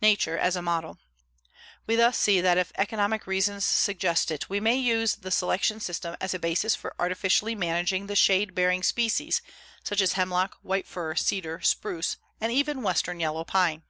NATURE 0.00 0.36
AS 0.38 0.56
A 0.56 0.60
MODEL 0.60 0.98
We 1.86 1.94
thus 1.94 2.18
see 2.18 2.40
that 2.40 2.58
if 2.58 2.72
economic 2.78 3.28
reasons 3.28 3.64
suggest 3.64 4.32
it, 4.32 4.48
we 4.50 4.58
may 4.58 4.74
use 4.74 5.14
the 5.14 5.30
selection 5.30 5.78
system 5.78 6.16
as 6.20 6.34
a 6.34 6.40
basis 6.40 6.74
for 6.74 6.96
artificially 6.98 7.54
managing 7.54 8.08
the 8.08 8.16
shade 8.16 8.56
bearing 8.56 8.82
species 8.82 9.40
such 9.84 10.00
as 10.00 10.14
hemlock, 10.14 10.56
white 10.62 10.88
fir, 10.88 11.14
cedar, 11.14 11.60
spruce, 11.60 12.16
and 12.40 12.50
even 12.50 12.82
Western 12.82 13.20
yellow 13.20 13.44
pine. 13.44 13.84